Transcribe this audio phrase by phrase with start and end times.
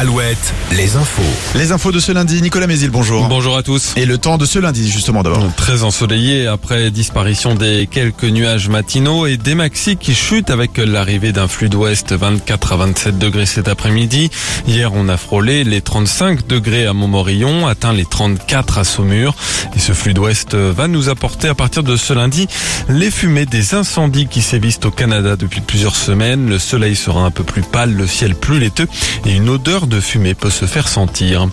[0.00, 1.22] Alouette, les infos.
[1.56, 3.26] Les infos de ce lundi, Nicolas Mézil, bonjour.
[3.26, 3.94] Bonjour à tous.
[3.96, 5.42] Et le temps de ce lundi, justement, d'abord.
[5.56, 11.32] Très ensoleillé après disparition des quelques nuages matinaux et des maxis qui chutent avec l'arrivée
[11.32, 14.30] d'un flux d'ouest 24 à 27 degrés cet après-midi.
[14.68, 19.34] Hier, on a frôlé les 35 degrés à Montmorillon, atteint les 34 à Saumur.
[19.74, 22.46] Et ce flux d'ouest va nous apporter à partir de ce lundi
[22.88, 26.48] les fumées des incendies qui sévissent au Canada depuis plusieurs semaines.
[26.48, 28.86] Le soleil sera un peu plus pâle, le ciel plus laiteux
[29.26, 31.48] et une odeur de fumée peut se faire sentir.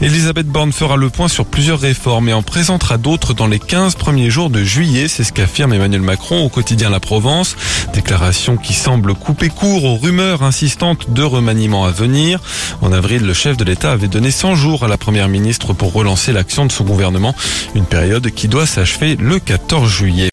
[0.00, 3.94] Elisabeth Borne fera le point sur plusieurs réformes et en présentera d'autres dans les 15
[3.94, 7.56] premiers jours de juillet, c'est ce qu'affirme Emmanuel Macron au quotidien La Provence.
[7.92, 12.40] Déclaration qui semble couper court aux rumeurs insistantes de remaniement à venir.
[12.82, 15.92] En avril, le chef de l'État avait donné 100 jours à la première ministre pour
[15.92, 17.34] relancer l'action de son gouvernement,
[17.74, 20.30] une période qui doit s'achever le 14 juillet.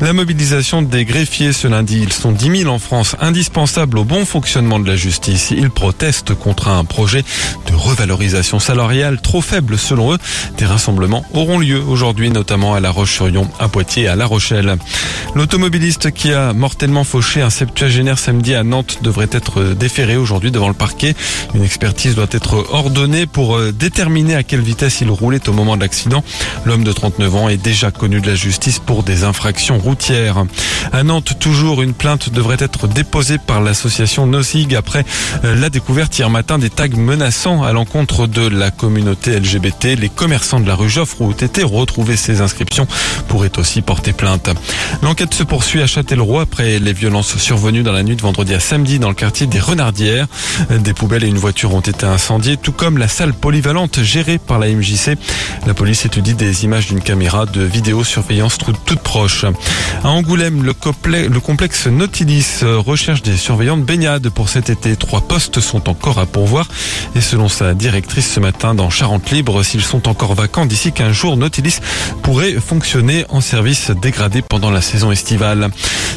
[0.00, 4.24] La mobilisation des greffiers ce lundi, ils sont 10 000 en France, indispensables au bon
[4.24, 5.50] fonctionnement de la justice.
[5.50, 7.24] Ils protestent contre un projet
[7.68, 10.18] de revalorisation salariale trop faible selon eux.
[10.58, 14.76] Des rassemblements auront lieu aujourd'hui, notamment à La Roche-sur-Yon, à Poitiers et à La Rochelle.
[15.34, 20.68] L'automobiliste qui a mortellement fauché un septuagénaire samedi à Nantes devrait être déféré aujourd'hui devant
[20.68, 21.14] le parquet.
[21.54, 25.76] Une expertise doit être ordonnée pour euh, déterminer à quelle vitesse il roulait au moment
[25.76, 26.24] de l'accident.
[26.64, 30.44] L'homme de 39 ans est déjà connu de la justice pour des infractions routières.
[30.92, 35.04] À Nantes, toujours une plainte devrait être déposée par l'association Nosig après
[35.44, 39.98] euh, la découverte hier matin des tags menaçants à l'encontre de la communauté LGBT.
[39.98, 42.86] Les commerçants de la rue Joffre ont été retrouvés ces inscriptions
[43.28, 44.50] pourraient aussi porter plainte.
[45.02, 48.60] L'enquête se poursuit à Châtellerault après les violences survenues dans la nuit de vendredi à
[48.60, 50.26] samedi dans le quartier des Renardières.
[50.70, 54.58] Des poubelles et une voiture ont été incendiées, tout comme la salle polyvalente gérée par
[54.58, 55.16] la MJC.
[55.66, 59.44] La police étudie des images d'une caméra de vidéosurveillance toute proche.
[60.04, 60.74] À Angoulême, le,
[61.28, 64.96] le complexe Nautilis recherche des surveillants de baignade pour cet été.
[64.96, 66.66] Trois postes sont encore à pourvoir
[67.14, 71.12] et selon sa directrice ce matin dans Charente Libre, s'ils sont encore vacants d'ici qu'un
[71.12, 71.78] jour, Nautilis
[72.22, 75.70] pourrait fonctionner en service dégradé pendant la saison estivale.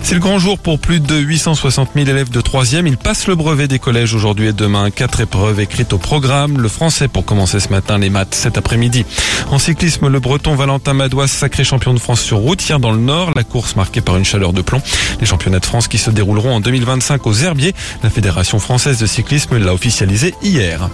[0.04, 2.88] C'est le grand jour pour plus de 860 000 élèves de 3e.
[2.88, 4.92] Ils passent le brevet des collèges aujourd'hui et demain.
[4.92, 6.60] Quatre épreuves écrites au programme.
[6.60, 9.06] Le français pour commencer ce matin, les maths cet après-midi.
[9.50, 13.32] En cyclisme, le breton Valentin Madouas, sacré champion de France sur route, dans le Nord.
[13.46, 14.82] Course marquée par une chaleur de plomb.
[15.20, 17.74] Les championnats de France qui se dérouleront en 2025 aux Herbiers.
[18.04, 20.90] La Fédération française de cyclisme l'a officialisé hier.